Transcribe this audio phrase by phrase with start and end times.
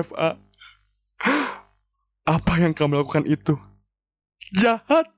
[0.00, 0.40] UFA.
[2.28, 3.56] Apa yang kamu lakukan itu?
[4.52, 5.08] Jahat.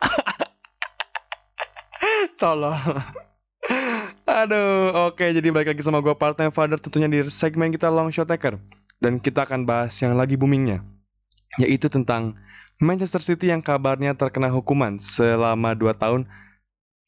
[2.40, 2.80] Tolong.
[4.24, 8.28] Aduh, oke jadi balik lagi sama gue part-time father tentunya di segmen kita long shot
[8.28, 8.56] taker.
[9.00, 10.80] Dan kita akan bahas yang lagi boomingnya.
[11.60, 12.40] Yaitu tentang
[12.80, 16.26] Manchester City yang kabarnya terkena hukuman selama 2 tahun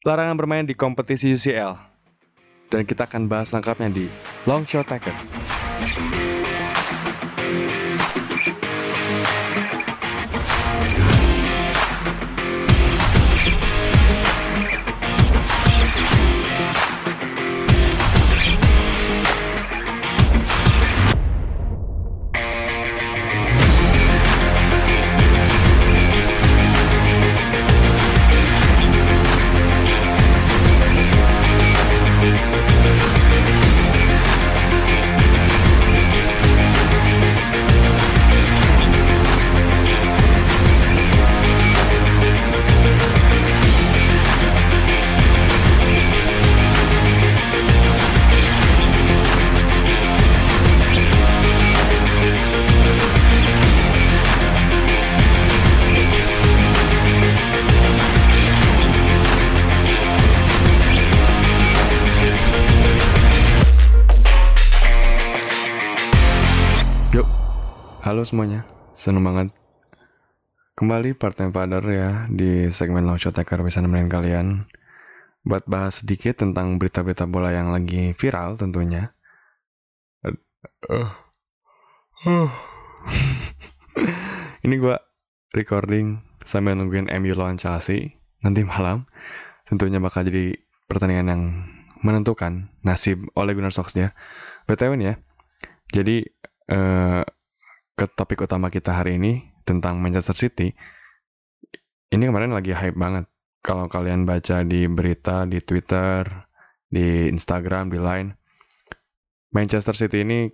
[0.05, 1.75] larangan bermain di kompetisi UCL.
[2.71, 4.05] Dan kita akan bahas lengkapnya di
[4.45, 5.15] Long Shot Taker.
[68.17, 68.65] Halo semuanya,
[68.97, 69.53] seneng banget
[70.73, 74.65] kembali part time father ya di segmen Long Shot Taker bisa nemenin kalian
[75.45, 79.13] buat bahas sedikit tentang berita-berita bola yang lagi viral tentunya.
[80.25, 81.13] Uh,
[82.25, 82.49] uh.
[84.65, 84.97] Ini gua
[85.53, 89.05] recording sambil nungguin MU lawan Chelsea nanti malam.
[89.69, 90.57] Tentunya bakal jadi
[90.89, 91.43] pertandingan yang
[92.01, 94.17] menentukan nasib Ole Gunnar Solskjaer.
[94.65, 95.15] BTW nih ya,
[95.93, 96.25] jadi
[96.73, 97.23] eh,
[97.97, 100.77] ke topik utama kita hari ini tentang Manchester City.
[102.13, 103.25] Ini kemarin lagi hype banget.
[103.65, 106.23] Kalau kalian baca di berita, di Twitter,
[106.87, 108.37] di Instagram, di Line,
[109.51, 110.47] Manchester City ini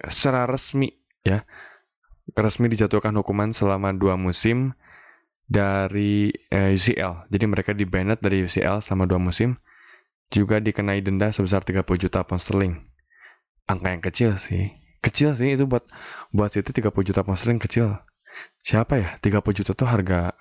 [0.00, 0.88] secara resmi
[1.26, 1.44] ya,
[2.32, 4.72] resmi dijatuhkan hukuman selama dua musim
[5.44, 7.28] dari eh, UCL.
[7.28, 9.58] Jadi mereka di banned dari UCL selama dua musim,
[10.30, 12.74] juga dikenai denda sebesar 30 juta pound sterling.
[13.66, 15.84] Angka yang kecil sih, kecil sih itu buat
[16.32, 17.96] buat City 30 juta pound sterling kecil.
[18.64, 19.08] Siapa ya?
[19.20, 20.32] 30 juta tuh harga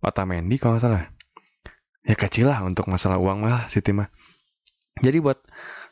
[0.00, 1.04] Otamendi kalau nggak salah.
[2.04, 4.08] Ya kecil lah untuk masalah uang mah City mah.
[5.00, 5.40] Jadi buat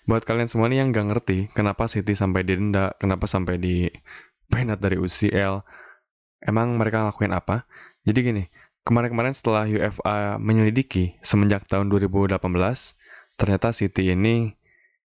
[0.09, 3.93] buat kalian semua nih yang nggak ngerti kenapa City sampai didenda, kenapa sampai di
[4.48, 5.60] banned dari UCL,
[6.44, 7.69] emang mereka ngelakuin apa?
[8.09, 8.44] Jadi gini,
[8.88, 12.41] kemarin-kemarin setelah UEFA menyelidiki semenjak tahun 2018,
[13.37, 14.56] ternyata City ini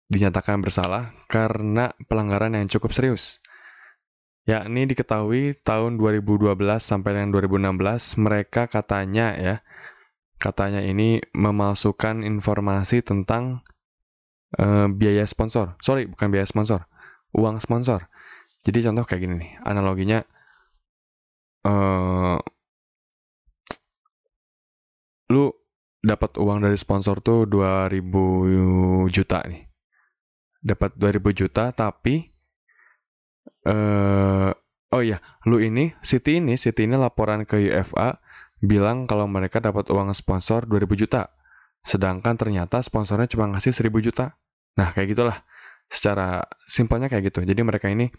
[0.08, 3.44] dinyatakan bersalah karena pelanggaran yang cukup serius.
[4.48, 9.54] Yakni diketahui tahun 2012 sampai dengan 2016 mereka katanya ya,
[10.40, 13.60] katanya ini memalsukan informasi tentang
[14.56, 15.76] eh, biaya sponsor.
[15.84, 16.88] Sorry, bukan biaya sponsor,
[17.36, 18.08] uang sponsor.
[18.64, 20.24] Jadi contoh kayak gini nih, analoginya
[21.68, 22.38] eh
[25.28, 25.52] lu
[26.00, 29.67] dapat uang dari sponsor tuh 2000 juta nih.
[30.58, 32.28] Dapat 2000 juta tapi
[33.66, 34.50] eh
[34.88, 38.18] oh iya, lu ini City ini City ini laporan ke UEFA
[38.58, 41.30] bilang kalau mereka dapat uang sponsor 2000 juta.
[41.86, 44.34] Sedangkan ternyata sponsornya cuma ngasih 1000 juta.
[44.78, 45.46] Nah, kayak gitulah.
[45.88, 47.46] Secara simpelnya kayak gitu.
[47.46, 48.10] Jadi mereka ini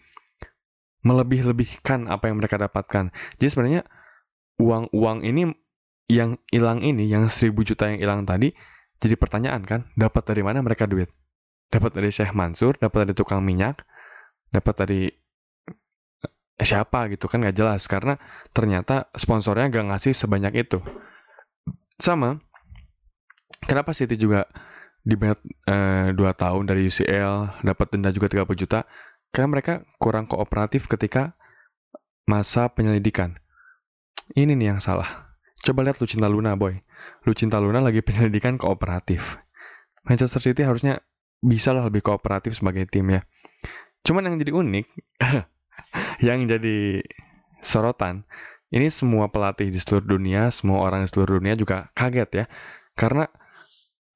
[1.04, 3.12] melebih-lebihkan apa yang mereka dapatkan.
[3.40, 3.82] Jadi sebenarnya
[4.60, 5.48] uang-uang ini
[6.10, 8.52] yang hilang ini, yang 1000 juta yang hilang tadi,
[9.00, 11.08] jadi pertanyaan kan, dapat dari mana mereka duit?
[11.70, 13.86] Dapat dari Syekh Mansur, dapat dari tukang minyak,
[14.50, 15.02] dapat dari
[16.58, 18.18] eh, siapa gitu kan nggak jelas karena
[18.50, 20.82] ternyata sponsornya nggak ngasih sebanyak itu.
[22.00, 22.42] Sama,
[23.64, 24.50] kenapa City juga
[25.00, 28.84] di eh, 2 tahun dari UCL, dapat denda juga 30 juta,
[29.32, 31.38] karena mereka kurang kooperatif ketika
[32.28, 33.38] masa penyelidikan.
[34.36, 35.30] Ini nih yang salah.
[35.60, 36.78] Coba lihat Lucinta Luna, boy.
[37.26, 39.40] Lucinta Luna lagi penyelidikan kooperatif.
[40.06, 41.02] Manchester City harusnya
[41.40, 43.24] bisa lah lebih kooperatif sebagai tim ya.
[44.04, 44.86] Cuman yang jadi unik,
[46.26, 47.04] yang jadi
[47.60, 48.24] sorotan,
[48.72, 52.44] ini semua pelatih di seluruh dunia, semua orang di seluruh dunia juga kaget ya.
[52.96, 53.28] Karena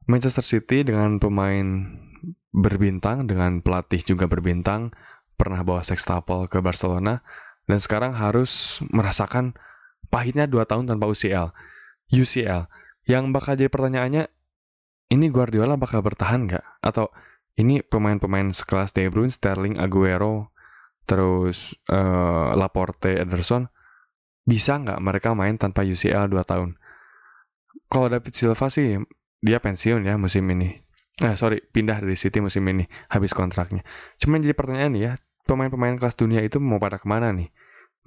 [0.04, 1.64] Manchester City dengan pemain
[2.52, 4.92] berbintang, dengan pelatih juga berbintang,
[5.34, 7.24] pernah bawa sextuple ke Barcelona,
[7.64, 9.56] dan sekarang harus merasakan
[10.12, 11.50] pahitnya 2 tahun tanpa UCL.
[12.12, 12.68] UCL.
[13.08, 14.30] Yang bakal jadi pertanyaannya,
[15.12, 16.64] ini Guardiola bakal bertahan nggak?
[16.80, 17.12] Atau
[17.54, 20.50] ini pemain-pemain sekelas De Bruyne, Sterling, Aguero,
[21.06, 23.70] terus uh, Laporte, Ederson,
[24.42, 26.76] bisa nggak mereka main tanpa UCL 2 tahun?
[27.86, 28.98] Kalau David Silva sih
[29.44, 30.82] dia pensiun ya musim ini.
[31.22, 33.86] Eh sorry, pindah dari City musim ini habis kontraknya.
[34.18, 35.12] Cuman jadi pertanyaan ya,
[35.46, 37.54] pemain-pemain kelas dunia itu mau pada ke mana nih?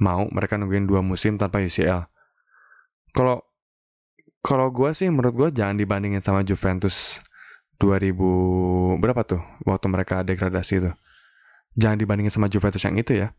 [0.03, 2.03] Mau mereka nungguin dua musim tanpa UCL?
[3.15, 3.46] Kalau
[4.47, 7.19] kalau gue sih menurut gue jangan dibandingin sama Juventus
[7.83, 10.91] 2000 berapa tuh waktu mereka degradasi itu.
[11.75, 13.35] Jangan dibandingin sama Juventus yang itu ya.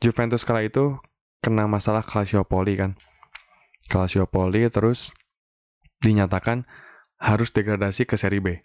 [0.00, 0.96] Juventus kala itu
[1.44, 2.96] kena masalah Calciopoli kan.
[3.92, 5.12] Calciopoli terus
[6.00, 6.64] dinyatakan
[7.20, 8.56] harus degradasi ke seri B.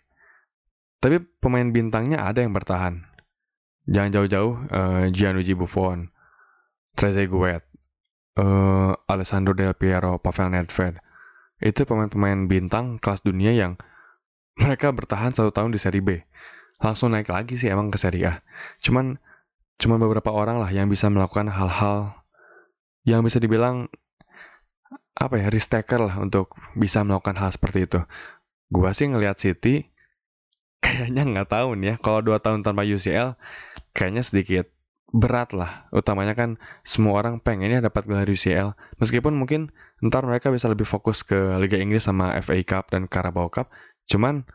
[1.03, 3.03] Tapi pemain bintangnya ada yang bertahan.
[3.91, 6.07] Jangan jauh-jauh uh, Gianluigi Buffon,
[6.95, 7.67] Trezeguet,
[8.39, 11.10] uh, Alessandro Del Piero, Pavel Nedved.
[11.61, 13.77] Itu pemain-pemain bintang kelas dunia yang
[14.57, 16.25] mereka bertahan satu tahun di seri B.
[16.81, 18.41] Langsung naik lagi sih emang ke seri A.
[18.81, 19.21] Cuman
[19.77, 22.17] cuman beberapa orang lah yang bisa melakukan hal-hal
[23.05, 23.89] yang bisa dibilang
[25.17, 28.01] apa ya risk taker lah untuk bisa melakukan hal seperti itu.
[28.73, 29.85] Gua sih ngelihat City
[30.81, 33.37] kayaknya nggak tahu nih ya kalau dua tahun tanpa UCL
[33.93, 34.65] kayaknya sedikit
[35.11, 35.87] berat lah.
[35.91, 38.73] Utamanya kan semua orang pengennya dapat gelar UCL.
[38.97, 39.69] Meskipun mungkin
[39.99, 43.69] ntar mereka bisa lebih fokus ke Liga Inggris sama FA Cup dan Carabao Cup.
[44.07, 44.47] Cuman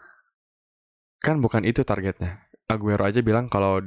[1.21, 2.43] kan bukan itu targetnya.
[2.67, 3.79] Aguero aja bilang kalau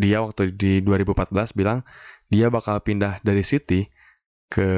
[0.00, 1.82] dia waktu di 2014 bilang
[2.30, 3.88] dia bakal pindah dari City
[4.46, 4.68] ke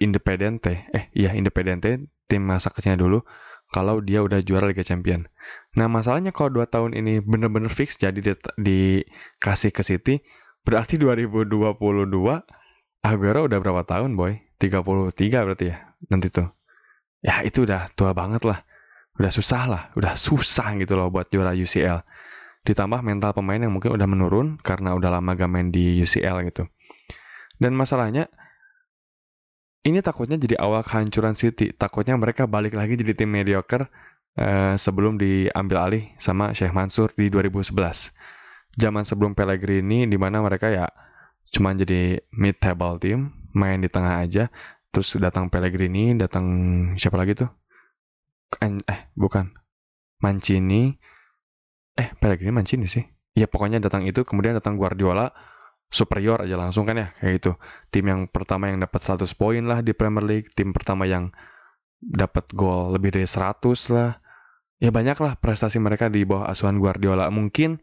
[0.00, 0.88] Independente.
[0.94, 3.20] Eh iya Independente tim masa kecilnya dulu
[3.72, 5.24] kalau dia udah juara Liga Champion.
[5.74, 10.14] Nah masalahnya kalau dua tahun ini bener-bener fix jadi di, dikasih ke City,
[10.62, 11.52] berarti 2022
[13.02, 14.38] Aguero udah berapa tahun boy?
[14.62, 15.76] 33 berarti ya
[16.06, 16.48] nanti tuh.
[17.22, 18.62] Ya itu udah tua banget lah
[19.20, 22.04] udah susah lah, udah susah gitu loh buat juara UCL.
[22.62, 26.70] Ditambah mental pemain yang mungkin udah menurun karena udah lama gak main di UCL gitu.
[27.58, 28.30] Dan masalahnya,
[29.82, 31.74] ini takutnya jadi awal kehancuran City.
[31.74, 33.90] Takutnya mereka balik lagi jadi tim mediocre
[34.38, 37.74] eh, sebelum diambil alih sama Sheikh Mansur di 2011.
[38.76, 40.88] Zaman sebelum Pellegrini di mana mereka ya
[41.52, 44.48] cuma jadi mid table team, main di tengah aja.
[44.92, 46.46] Terus datang Pellegrini, datang
[46.96, 47.50] siapa lagi tuh?
[48.62, 49.48] eh bukan.
[50.20, 50.92] Mancini.
[51.96, 53.04] Eh Pellegrini Mancini sih.
[53.32, 55.32] Ya pokoknya datang itu kemudian datang Guardiola
[55.92, 57.52] superior aja langsung kan ya kayak itu
[57.92, 61.28] tim yang pertama yang dapat 100 poin lah di Premier League tim pertama yang
[62.00, 64.20] dapat gol lebih dari 100 lah.
[64.82, 67.30] Ya banyak lah prestasi mereka di bawah asuhan Guardiola.
[67.30, 67.78] Mungkin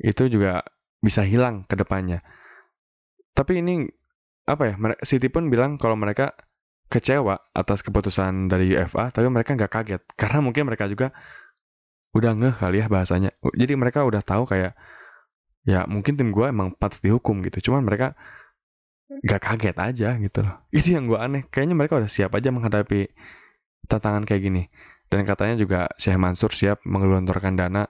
[0.00, 0.64] itu juga
[1.00, 2.20] bisa hilang ke depannya
[3.36, 3.84] tapi ini
[4.46, 6.32] apa ya City pun bilang kalau mereka
[6.86, 11.10] kecewa atas keputusan dari UEFA, tapi mereka nggak kaget karena mungkin mereka juga
[12.14, 13.34] udah ngeh kali ya bahasanya.
[13.42, 14.78] Jadi mereka udah tahu kayak
[15.66, 18.14] ya mungkin tim gue emang patut dihukum gitu, cuman mereka
[19.10, 20.56] nggak kaget aja gitu loh.
[20.76, 21.42] Itu yang gue aneh.
[21.50, 23.10] Kayaknya mereka udah siap aja menghadapi
[23.90, 24.62] tantangan kayak gini.
[25.06, 27.86] Dan katanya juga Syekh Mansur siap mengelontorkan dana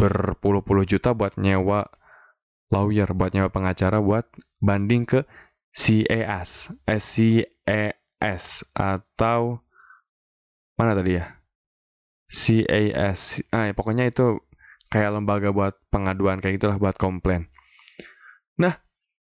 [0.00, 1.84] berpuluh-puluh juta buat nyewa
[2.72, 4.24] lawyer, buat nyewa pengacara buat
[4.64, 5.28] banding ke
[5.76, 7.82] CAS, SCA
[8.20, 9.60] S atau
[10.80, 11.36] mana tadi ya?
[12.30, 13.44] CAS.
[13.52, 14.40] Ah, ya, pokoknya itu
[14.88, 17.52] kayak lembaga buat pengaduan kayak gitulah buat komplain.
[18.56, 18.80] Nah,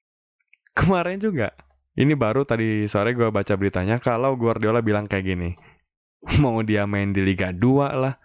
[0.80, 1.54] kemarin juga
[1.96, 5.50] ini baru tadi sore gue baca beritanya kalau Guardiola bilang kayak gini.
[6.42, 8.18] Mau dia main di Liga 2 lah.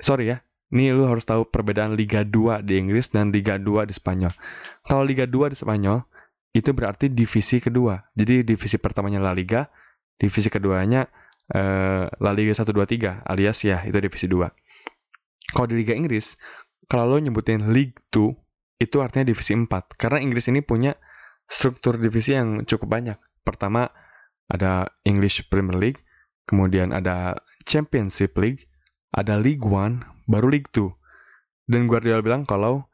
[0.00, 0.42] Sorry ya,
[0.72, 4.32] ini lu harus tahu perbedaan Liga 2 di Inggris dan Liga 2 di Spanyol.
[4.86, 5.98] Kalau Liga 2 di Spanyol,
[6.54, 7.98] itu berarti divisi kedua.
[8.14, 9.66] Jadi divisi pertamanya La Liga,
[10.16, 11.04] divisi keduanya
[11.50, 14.46] uh, La Liga 1 2 3 alias ya itu divisi 2.
[15.52, 16.38] Kalau di Liga Inggris,
[16.86, 19.68] kalau lo nyebutin League 2 itu artinya divisi 4
[19.98, 20.94] karena Inggris ini punya
[21.50, 23.18] struktur divisi yang cukup banyak.
[23.44, 23.90] Pertama
[24.48, 26.00] ada English Premier League,
[26.46, 28.70] kemudian ada Championship League,
[29.12, 30.92] ada League One, baru League 2.
[31.64, 32.84] Dan Guardiola bilang kalau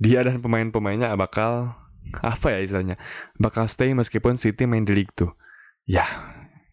[0.00, 1.76] dia dan pemain-pemainnya bakal
[2.24, 2.96] apa ya istilahnya
[3.36, 5.28] bakal stay meskipun City main di League 2
[5.86, 6.06] ya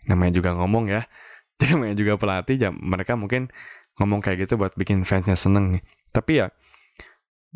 [0.08, 1.04] namanya juga ngomong ya.
[1.58, 3.50] Jadi namanya juga pelatih ya mereka mungkin
[3.98, 5.82] ngomong kayak gitu buat bikin fansnya seneng
[6.14, 6.54] tapi ya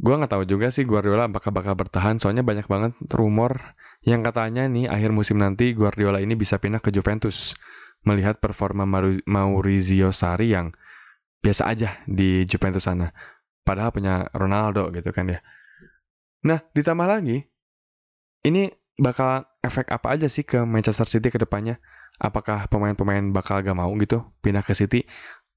[0.02, 2.18] gue nggak tahu juga sih Guardiola bakal bakal bertahan.
[2.18, 6.90] Soalnya banyak banget rumor yang katanya nih akhir musim nanti Guardiola ini bisa pindah ke
[6.90, 7.54] Juventus.
[8.02, 8.90] Melihat performa
[9.30, 10.74] Maurizio Sarri yang
[11.42, 13.12] biasa aja di Juventus sana
[13.66, 15.40] padahal punya Ronaldo gitu kan ya
[16.42, 17.46] nah ditambah lagi
[18.42, 21.82] ini bakal efek apa aja sih ke Manchester City ke depannya?
[22.22, 25.06] Apakah pemain-pemain bakal gak mau gitu pindah ke City?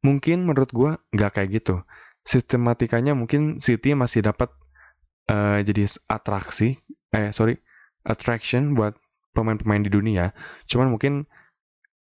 [0.04, 1.84] Mungkin menurut gue gak kayak gitu.
[2.24, 4.48] Sistematikanya mungkin City masih dapat
[5.28, 6.80] uh, jadi atraksi,
[7.12, 7.60] eh sorry,
[8.04, 8.96] attraction buat
[9.36, 10.32] pemain-pemain di dunia.
[10.64, 11.28] Cuman mungkin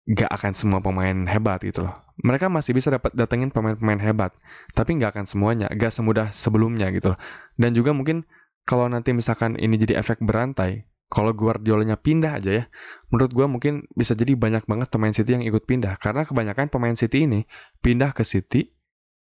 [0.06, 1.94] gak akan semua pemain hebat gitu loh.
[2.22, 4.32] Mereka masih bisa dapat datengin pemain-pemain hebat,
[4.72, 7.18] tapi gak akan semuanya, gak semudah sebelumnya gitu loh.
[7.58, 8.24] Dan juga mungkin
[8.64, 12.64] kalau nanti misalkan ini jadi efek berantai, kalau Guardiola-nya pindah aja ya,
[13.14, 15.94] menurut gue mungkin bisa jadi banyak banget pemain City yang ikut pindah.
[16.02, 17.46] Karena kebanyakan pemain City ini
[17.78, 18.74] pindah ke City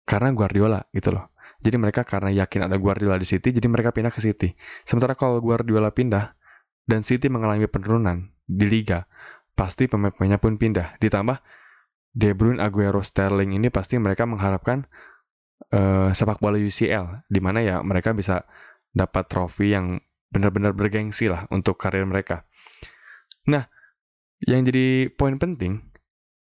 [0.07, 1.35] karena Guardiola gitu loh.
[1.59, 4.55] Jadi mereka karena yakin ada Guardiola di City, jadi mereka pindah ke City.
[4.87, 6.37] Sementara kalau Guardiola pindah
[6.85, 9.09] dan City mengalami penurunan di Liga,
[9.55, 10.99] pasti pemain-pemainnya pun pindah.
[10.99, 11.39] Ditambah
[12.15, 14.87] De Bruyne, Aguero, Sterling ini pasti mereka mengharapkan
[15.75, 18.47] uh, sepak bola UCL, di mana ya mereka bisa
[18.95, 19.99] dapat trofi yang
[20.31, 22.47] benar-benar bergengsi lah untuk karir mereka.
[23.51, 23.67] Nah,
[24.43, 25.83] yang jadi poin penting,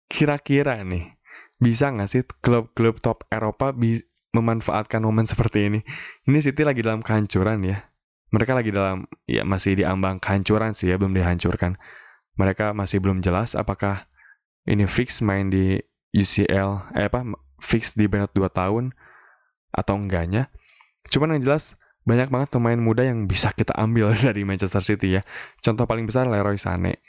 [0.10, 1.14] kira-kira nih,
[1.58, 3.74] bisa nggak sih klub-klub top Eropa
[4.34, 5.80] memanfaatkan momen seperti ini?
[6.30, 7.82] Ini City lagi dalam kehancuran ya.
[8.34, 11.78] Mereka lagi dalam, ya masih diambang kehancuran sih ya, belum dihancurkan.
[12.40, 14.10] Mereka masih belum jelas apakah
[14.66, 15.78] ini fix main di
[16.14, 17.26] UCL, eh apa,
[17.60, 18.94] fix di Bernat 2 tahun
[19.74, 20.50] atau enggaknya.
[21.10, 25.22] Cuman yang jelas, banyak banget pemain muda yang bisa kita ambil dari Manchester City ya.
[25.60, 27.02] Contoh paling besar Leroy Sané.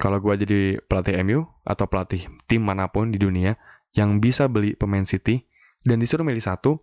[0.00, 3.54] Kalau gue jadi pelatih MU atau pelatih tim mana pun di dunia
[3.94, 5.46] yang bisa beli pemain City
[5.86, 6.82] dan disuruh milih satu,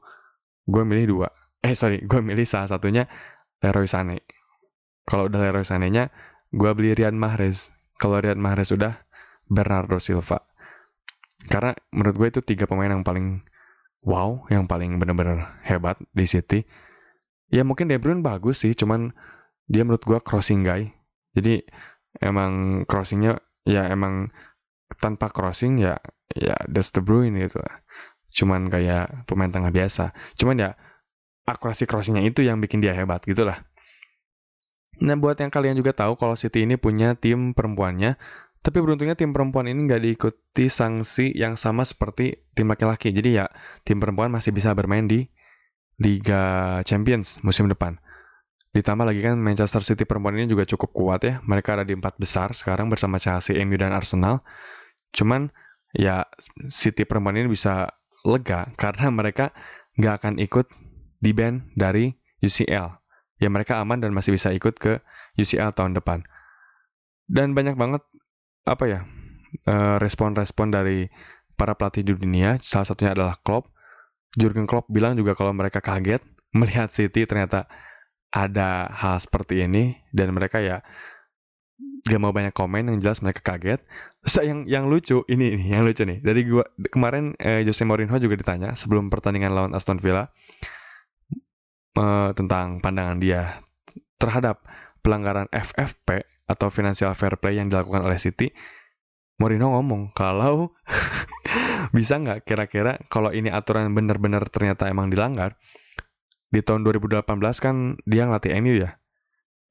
[0.70, 1.28] gue milih dua.
[1.60, 3.12] Eh sorry, gue milih salah satunya
[3.60, 4.24] Leroy Sané.
[5.04, 6.14] Kalau udah Leroy Sané-nya,
[6.50, 7.74] gue beli Riyad Mahrez.
[8.00, 8.98] Kalau Riyad Mahrez udah,
[9.50, 10.46] Bernardo Silva.
[11.50, 13.42] Karena menurut gue itu tiga pemain yang paling
[14.04, 16.60] wow, yang paling benar-benar hebat di City.
[17.50, 19.10] Ya mungkin De Bruyne bagus sih cuman
[19.66, 20.94] dia menurut gua crossing guy.
[21.34, 21.66] Jadi
[22.22, 24.30] emang crossingnya ya emang
[25.02, 25.98] tanpa crossing ya
[26.34, 27.62] ya that's De Bruyne gitu
[28.30, 30.14] cuman kayak pemain tengah biasa.
[30.38, 30.70] Cuman ya
[31.50, 33.66] akurasi crossingnya itu yang bikin dia hebat gitu lah
[35.00, 38.20] nah buat yang kalian juga tahu kalau City ini punya tim perempuannya
[38.60, 43.16] tapi beruntungnya tim perempuan ini nggak diikuti sanksi yang sama seperti tim laki-laki.
[43.16, 43.48] Jadi ya
[43.88, 45.32] tim perempuan masih bisa bermain di
[46.00, 47.96] Liga Champions musim depan.
[48.76, 51.40] Ditambah lagi kan Manchester City perempuan ini juga cukup kuat ya.
[51.48, 54.44] Mereka ada di empat besar sekarang bersama Chelsea, MU, dan Arsenal.
[55.16, 55.50] Cuman
[55.96, 56.28] ya
[56.68, 57.96] City perempuan ini bisa
[58.28, 59.56] lega karena mereka
[59.96, 60.68] nggak akan ikut
[61.24, 62.12] di band dari
[62.44, 63.00] UCL.
[63.40, 65.00] Ya mereka aman dan masih bisa ikut ke
[65.40, 66.28] UCL tahun depan.
[67.26, 68.04] Dan banyak banget
[68.68, 69.00] apa ya
[69.66, 71.08] eh, respon-respon dari
[71.56, 72.60] para pelatih di dunia.
[72.60, 73.72] Salah satunya adalah Klopp
[74.38, 76.22] Jurgen Klopp bilang juga kalau mereka kaget
[76.60, 77.66] melihat City ternyata
[78.30, 80.86] ada hal seperti ini dan mereka ya
[82.06, 83.82] gak mau banyak komen yang jelas mereka kaget.
[84.22, 86.22] Terus yang yang lucu ini nih, yang lucu nih.
[86.22, 90.30] Dari gua kemarin eh, Jose Mourinho juga ditanya sebelum pertandingan lawan Aston Villa
[92.36, 93.60] tentang pandangan dia
[94.20, 94.64] terhadap
[95.00, 98.52] pelanggaran FFP atau financial fair play yang dilakukan oleh City.
[99.40, 100.76] Mourinho ngomong kalau
[101.96, 105.56] bisa nggak kira-kira kalau ini aturan benar-benar ternyata emang dilanggar
[106.52, 107.24] di tahun 2018
[107.62, 109.00] kan dia ngelatih MU ya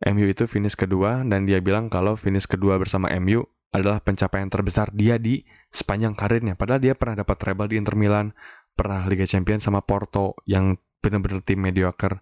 [0.08, 3.44] MU itu finish kedua dan dia bilang kalau finish kedua bersama MU
[3.75, 8.32] adalah pencapaian terbesar dia di sepanjang karirnya padahal dia pernah dapat treble di Inter Milan
[8.73, 12.19] pernah Liga Champions sama Porto yang benar-benar tim mediocre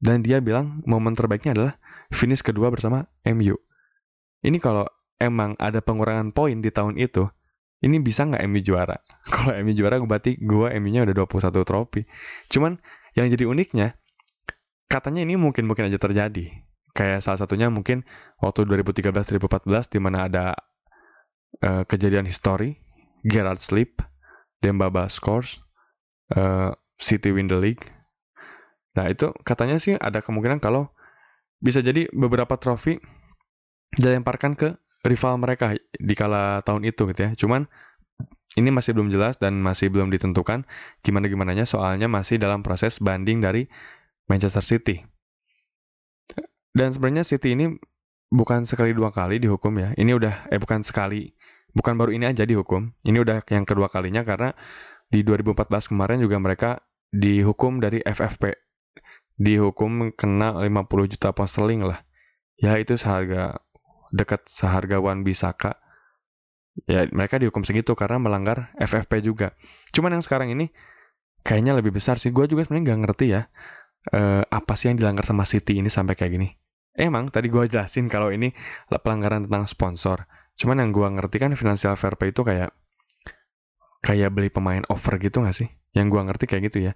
[0.00, 1.72] dan dia bilang momen terbaiknya adalah
[2.12, 3.56] finish kedua bersama MU
[4.44, 4.84] ini kalau
[5.16, 7.26] emang ada pengurangan poin di tahun itu
[7.84, 8.96] ini bisa nggak MU juara?
[9.32, 12.02] Kalau MU juara berarti gue MU-nya udah 21 trofi.
[12.48, 12.80] Cuman
[13.12, 13.96] yang jadi uniknya,
[14.88, 16.64] katanya ini mungkin-mungkin aja terjadi.
[16.96, 18.08] Kayak salah satunya mungkin
[18.40, 20.56] waktu 2013-2014 di mana ada
[21.60, 22.80] uh, kejadian histori,
[23.20, 24.00] Gerard Sleep,
[24.64, 25.60] Dembaba scores,
[26.32, 27.84] uh, City win the league.
[28.96, 30.88] Nah itu katanya sih ada kemungkinan kalau
[31.60, 32.96] bisa jadi beberapa trofi
[33.96, 37.30] dilemparkan ke rival mereka di kala tahun itu gitu ya.
[37.36, 37.68] Cuman
[38.56, 40.64] ini masih belum jelas dan masih belum ditentukan
[41.04, 43.68] gimana gimananya soalnya masih dalam proses banding dari
[44.26, 45.04] Manchester City.
[46.76, 47.72] Dan sebenarnya City ini
[48.32, 49.92] bukan sekali dua kali dihukum ya.
[49.96, 51.32] Ini udah eh bukan sekali,
[51.72, 52.92] bukan baru ini aja dihukum.
[53.04, 54.52] Ini udah yang kedua kalinya karena
[55.06, 56.70] di 2014 kemarin juga mereka
[57.14, 58.54] dihukum dari FFP.
[59.36, 62.02] Dihukum kena 50 juta pound sterling lah.
[62.56, 63.60] Ya itu seharga
[64.10, 65.78] dekat seharga Wan Bisaka.
[66.88, 69.52] Ya mereka dihukum segitu karena melanggar FFP juga.
[69.92, 70.72] Cuman yang sekarang ini
[71.44, 72.32] kayaknya lebih besar sih.
[72.32, 73.42] Gue juga sebenarnya nggak ngerti ya
[74.12, 76.48] eh, apa sih yang dilanggar sama City ini sampai kayak gini.
[76.96, 78.56] Emang tadi gue jelasin kalau ini
[78.88, 80.24] pelanggaran tentang sponsor.
[80.56, 82.72] Cuman yang gue ngerti kan financial fair play itu kayak
[84.06, 85.66] kayak beli pemain over gitu gak sih?
[85.90, 86.92] Yang gua ngerti kayak gitu ya.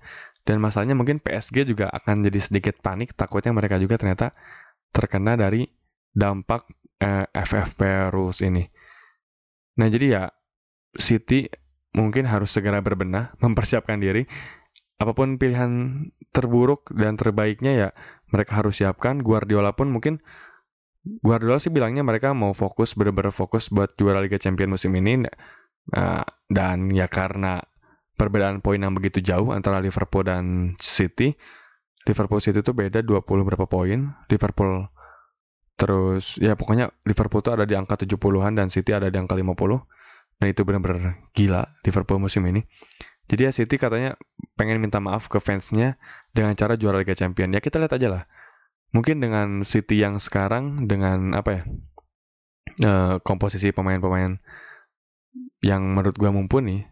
[0.46, 4.30] Dan masalahnya mungkin PSG juga akan jadi sedikit panik takutnya mereka juga ternyata
[4.94, 5.66] terkena dari
[6.14, 6.70] dampak
[7.02, 8.62] eh, FFP rules ini.
[9.78, 10.24] Nah, jadi ya
[10.94, 11.50] City
[11.94, 14.30] mungkin harus segera berbenah, mempersiapkan diri.
[15.00, 17.88] Apa pun pilihan terburuk dan terbaiknya ya
[18.28, 19.24] mereka harus siapkan.
[19.24, 20.20] Guardiola pun mungkin
[21.00, 25.24] Guardiola sih bilangnya mereka mau fokus benar-benar fokus buat juara Liga Champions musim ini.
[25.88, 27.64] Nah, dan ya karena
[28.20, 31.32] perbedaan poin yang begitu jauh antara Liverpool dan City,
[32.04, 34.12] Liverpool City itu beda 20 berapa poin.
[34.28, 34.88] Liverpool
[35.80, 39.48] terus ya pokoknya Liverpool tuh ada di angka 70-an dan City ada di angka 50.
[40.40, 42.64] Nah itu benar-benar gila Liverpool musim ini.
[43.30, 44.18] Jadi ya City katanya
[44.58, 46.00] pengen minta maaf ke fansnya
[46.34, 47.52] dengan cara juara Liga Champions.
[47.54, 48.22] Ya kita lihat aja lah.
[48.90, 51.62] Mungkin dengan City yang sekarang dengan apa ya
[52.82, 54.42] uh, komposisi pemain-pemain
[55.60, 56.84] yang menurut gua mumpuni,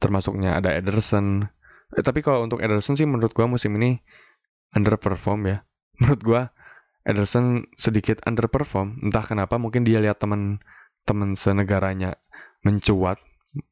[0.00, 1.48] termasuknya ada Ederson.
[1.94, 4.00] Eh, tapi kalau untuk Ederson sih menurut gua musim ini
[4.74, 5.58] underperform ya.
[6.02, 6.42] Menurut gua
[7.06, 9.04] Ederson sedikit underperform.
[9.06, 12.18] Entah kenapa mungkin dia lihat teman-teman senegaranya
[12.66, 13.20] mencuat,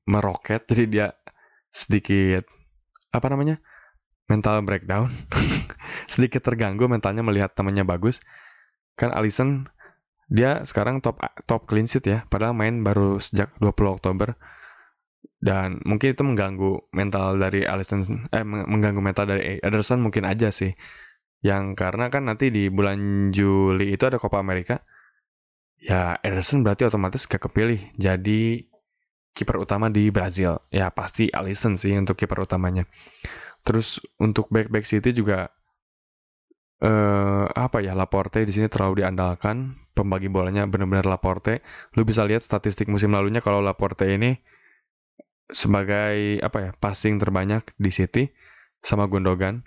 [0.06, 1.06] meroket, jadi dia
[1.72, 2.44] sedikit
[3.12, 3.60] apa namanya
[4.28, 5.12] mental breakdown
[6.12, 8.24] sedikit terganggu mentalnya melihat temannya bagus
[8.96, 9.68] kan Alisson
[10.32, 14.32] dia sekarang top top clean sheet ya padahal main baru sejak 20 Oktober
[15.42, 18.00] dan mungkin itu mengganggu mental dari Alisson
[18.32, 20.72] eh mengganggu mental dari Ederson mungkin aja sih
[21.44, 24.80] yang karena kan nanti di bulan Juli itu ada Copa America
[25.76, 28.72] ya Ederson berarti otomatis gak kepilih jadi
[29.32, 30.60] kiper utama di Brazil.
[30.68, 32.84] Ya pasti Alisson sih untuk kiper utamanya.
[33.64, 35.50] Terus untuk back-back City juga
[36.82, 39.78] eh apa ya Laporte di sini terlalu diandalkan.
[39.92, 41.60] Pembagi bolanya benar-benar Laporte.
[41.94, 44.34] Lu bisa lihat statistik musim lalunya kalau Laporte ini
[45.52, 48.24] sebagai apa ya passing terbanyak di City
[48.80, 49.62] sama Gundogan.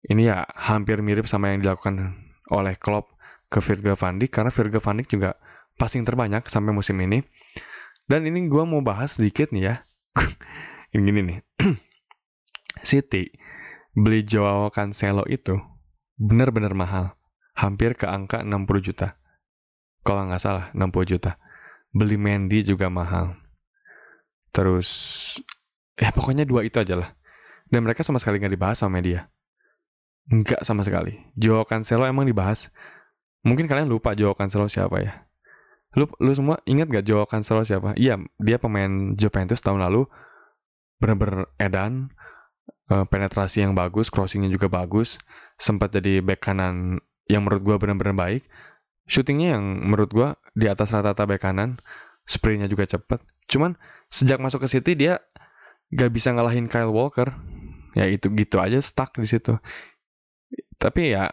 [0.00, 2.16] Ini ya hampir mirip sama yang dilakukan
[2.48, 3.12] oleh Klopp
[3.52, 5.30] ke Virgil van Dijk karena Virgil van Dijk juga
[5.76, 7.20] passing terbanyak sampai musim ini.
[8.08, 9.74] Dan ini gue mau bahas sedikit nih ya.
[10.96, 11.38] yang gini nih.
[12.88, 13.28] City
[13.92, 15.60] beli Joao Cancelo itu
[16.20, 17.16] benar-benar mahal.
[17.56, 19.16] Hampir ke angka 60 juta.
[20.04, 21.40] Kalau nggak salah, 60 juta.
[21.90, 23.40] Beli Mendy juga mahal.
[24.52, 24.88] Terus,
[25.96, 27.10] ya pokoknya dua itu aja lah.
[27.72, 29.32] Dan mereka sama sekali nggak dibahas sama media.
[30.28, 31.16] Nggak sama sekali.
[31.34, 32.68] Joao Cancelo emang dibahas.
[33.40, 35.12] Mungkin kalian lupa Joao Cancelo siapa ya.
[35.98, 37.98] Lu lu semua ingat gak Joao Cancelo siapa?
[37.98, 40.06] Iya, dia pemain Juventus tahun lalu
[41.02, 42.12] bener-bener edan,
[42.90, 45.16] uh, penetrasi yang bagus, crossingnya juga bagus,
[45.56, 46.98] sempat jadi back kanan
[47.30, 48.42] yang menurut gue bener-bener baik.
[49.06, 51.78] Shootingnya yang menurut gue di atas rata-rata back kanan,
[52.26, 53.22] spraynya juga cepet.
[53.46, 53.78] Cuman
[54.10, 55.22] sejak masuk ke City dia
[55.94, 57.34] gak bisa ngalahin Kyle Walker.
[57.98, 59.58] Ya itu gitu aja stuck di situ.
[60.78, 61.30] Tapi ya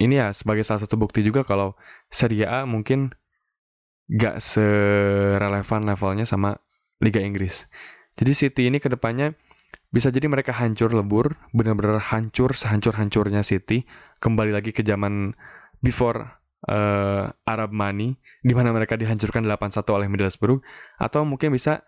[0.00, 1.76] ini ya sebagai salah satu bukti juga kalau
[2.08, 3.12] Serie A mungkin
[4.08, 6.60] gak serelevan levelnya sama
[7.00, 7.68] Liga Inggris.
[8.16, 9.36] Jadi City ini ke depannya
[9.92, 13.84] bisa jadi mereka hancur lebur, benar-benar hancur sehancur-hancurnya City,
[14.24, 15.36] kembali lagi ke zaman
[15.84, 16.24] before
[16.66, 20.64] uh, Arab Money, di mana mereka dihancurkan 8-1 oleh Middlesbrough,
[20.96, 21.84] atau mungkin bisa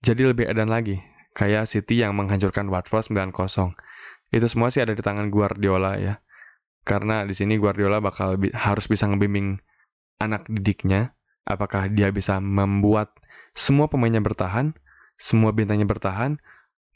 [0.00, 1.02] jadi lebih edan lagi,
[1.34, 3.74] kayak City yang menghancurkan Watford 9-0.
[4.30, 6.22] Itu semua sih ada di tangan Guardiola ya.
[6.86, 9.58] Karena di sini Guardiola bakal bi harus bisa ngebimbing
[10.22, 11.12] anak didiknya
[11.50, 13.16] Apakah dia bisa membuat
[13.58, 14.76] semua pemainnya bertahan,
[15.18, 16.38] semua bintangnya bertahan?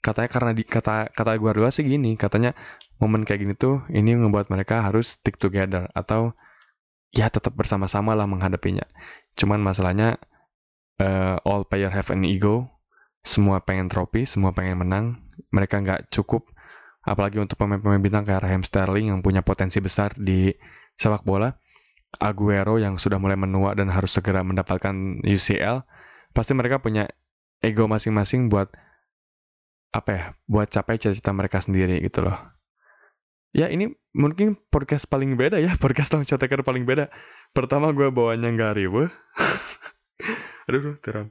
[0.05, 2.53] Katanya karena di kata kata Guardiola sih gini, katanya
[3.01, 6.37] momen kayak gini tuh ini membuat mereka harus stick together atau
[7.17, 8.85] ya tetap bersama-sama lah menghadapinya.
[9.33, 10.21] Cuman masalahnya
[11.01, 12.69] uh, all player have an ego,
[13.25, 16.45] semua pengen trofi, semua pengen menang, mereka nggak cukup
[17.05, 20.49] apalagi untuk pemain-pemain bintang kayak Raheem Sterling yang punya potensi besar di
[20.97, 21.53] sepak bola
[22.21, 25.83] Aguero yang sudah mulai menua dan harus segera mendapatkan UCL,
[26.31, 27.11] pasti mereka punya
[27.59, 28.71] ego masing-masing buat
[29.95, 32.35] apa ya, buat capai cita-cita mereka sendiri gitu loh.
[33.55, 37.07] Ya ini mungkin podcast paling beda ya, podcast Tom Ceteker paling beda.
[37.55, 39.07] Pertama gue bawanya nggak riwe.
[40.67, 41.31] Aduh, teram.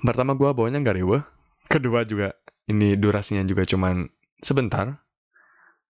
[0.00, 1.20] Pertama gue bawanya nggak riwe.
[1.68, 2.32] Kedua juga
[2.64, 4.08] ini durasinya juga cuman
[4.40, 4.96] sebentar.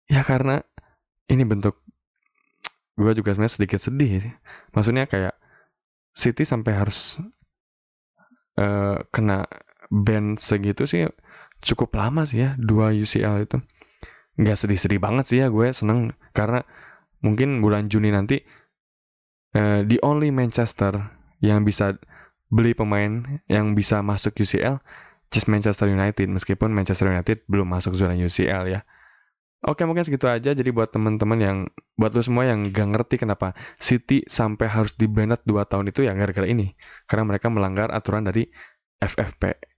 [0.09, 0.65] Ya karena
[1.29, 1.77] ini bentuk
[2.97, 4.25] gue juga sebenarnya sedikit sedih
[4.73, 5.37] maksudnya kayak
[6.17, 7.21] City sampai harus
[8.57, 9.45] uh, kena
[9.91, 11.07] band segitu sih
[11.63, 13.59] cukup lama sih ya dua UCL itu.
[14.37, 16.13] Nggak sedih-sedih banget sih ya gue seneng.
[16.37, 16.61] Karena
[17.25, 18.45] mungkin bulan Juni nanti
[19.57, 21.01] uh, the only Manchester
[21.41, 21.97] yang bisa
[22.47, 24.79] beli pemain yang bisa masuk UCL
[25.33, 26.29] just Manchester United.
[26.29, 28.81] Meskipun Manchester United belum masuk zona UCL ya.
[29.65, 30.53] Oke mungkin segitu aja.
[30.53, 31.59] Jadi buat teman-teman yang
[31.97, 36.05] buat lu semua yang gak ngerti kenapa City sampai harus di banned 2 tahun itu
[36.05, 36.77] ya gara-gara ini.
[37.09, 38.47] Karena mereka melanggar aturan dari
[39.01, 39.76] FFP.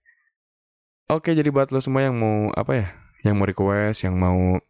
[1.08, 2.86] Oke jadi buat lu semua yang mau apa ya
[3.24, 4.60] yang mau request yang mau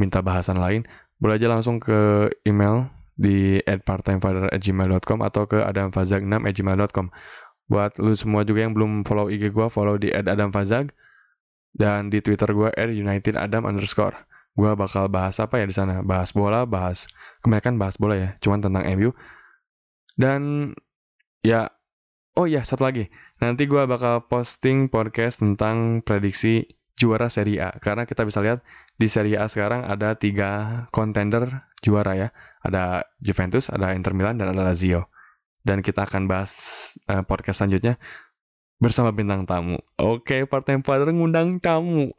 [0.00, 0.88] minta bahasan lain
[1.20, 7.10] boleh aja langsung ke email di @parttimefather@gmail.com atau ke adamfazag6@gmail.com.
[7.68, 10.94] Buat lu semua juga yang belum follow IG gue, follow di @adamfazag
[11.74, 14.14] dan di Twitter gue @unitedadam underscore.
[14.54, 16.00] Gue bakal bahas apa ya di sana?
[16.00, 17.10] Bahas bola, bahas
[17.42, 19.10] kebanyakan bahas bola ya, cuman tentang MU.
[20.14, 20.72] Dan
[21.42, 21.70] ya,
[22.38, 26.66] oh ya satu lagi, nanti gue bakal posting podcast tentang prediksi
[26.98, 28.62] juara Serie A karena kita bisa lihat
[28.98, 32.28] di Serie A sekarang ada tiga kontender juara ya,
[32.66, 35.06] ada Juventus, ada Inter Milan dan ada Lazio
[35.62, 36.52] dan kita akan bahas
[37.06, 38.00] uh, podcast selanjutnya
[38.78, 39.76] bersama bintang tamu.
[39.98, 42.14] Oke, Part-Time Father ngundang tamu.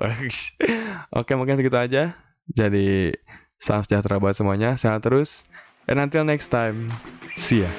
[1.19, 2.19] Oke, mungkin segitu aja.
[2.51, 3.15] Jadi,
[3.57, 4.75] salam sejahtera buat semuanya.
[4.75, 5.47] Sehat terus.
[5.87, 6.91] And until next time,
[7.39, 7.71] see ya.